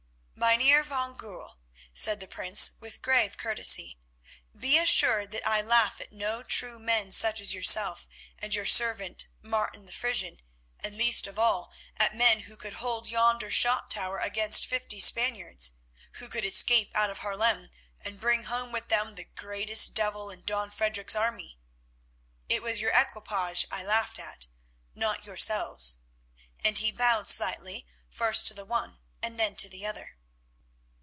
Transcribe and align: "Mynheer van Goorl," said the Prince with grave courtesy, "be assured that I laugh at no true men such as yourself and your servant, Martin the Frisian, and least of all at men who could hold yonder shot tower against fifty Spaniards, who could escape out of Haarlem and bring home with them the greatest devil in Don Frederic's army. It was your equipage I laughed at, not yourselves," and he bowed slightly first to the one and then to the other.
"Mynheer 0.49 0.81
van 0.81 1.13
Goorl," 1.13 1.59
said 1.93 2.19
the 2.19 2.27
Prince 2.27 2.73
with 2.79 3.03
grave 3.03 3.37
courtesy, 3.37 3.99
"be 4.59 4.75
assured 4.79 5.29
that 5.33 5.47
I 5.47 5.61
laugh 5.61 6.01
at 6.01 6.11
no 6.11 6.41
true 6.41 6.79
men 6.79 7.11
such 7.11 7.39
as 7.39 7.53
yourself 7.53 8.07
and 8.39 8.51
your 8.53 8.65
servant, 8.65 9.27
Martin 9.43 9.85
the 9.85 9.91
Frisian, 9.91 10.39
and 10.79 10.95
least 10.97 11.27
of 11.27 11.37
all 11.37 11.71
at 11.95 12.15
men 12.15 12.41
who 12.41 12.57
could 12.57 12.73
hold 12.73 13.07
yonder 13.07 13.51
shot 13.51 13.91
tower 13.91 14.17
against 14.17 14.65
fifty 14.65 14.99
Spaniards, 14.99 15.73
who 16.13 16.27
could 16.27 16.43
escape 16.43 16.89
out 16.95 17.11
of 17.11 17.19
Haarlem 17.19 17.69
and 17.99 18.19
bring 18.19 18.45
home 18.45 18.71
with 18.71 18.87
them 18.87 19.13
the 19.13 19.25
greatest 19.25 19.93
devil 19.93 20.31
in 20.31 20.41
Don 20.41 20.71
Frederic's 20.71 21.15
army. 21.15 21.59
It 22.49 22.63
was 22.63 22.81
your 22.81 22.91
equipage 22.95 23.67
I 23.69 23.83
laughed 23.83 24.17
at, 24.17 24.47
not 24.95 25.23
yourselves," 25.23 25.97
and 26.63 26.79
he 26.79 26.91
bowed 26.91 27.27
slightly 27.27 27.85
first 28.09 28.47
to 28.47 28.55
the 28.55 28.65
one 28.65 28.99
and 29.21 29.39
then 29.39 29.55
to 29.57 29.69
the 29.69 29.85
other. 29.85 30.17